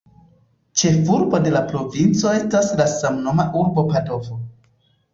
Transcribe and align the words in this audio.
Ĉefurbo 0.81 1.41
de 1.43 1.51
la 1.57 1.61
provinco 1.69 2.33
estas 2.39 2.75
la 2.83 2.91
samnoma 2.97 3.49
urbo 3.63 3.89
Padovo. 3.95 4.45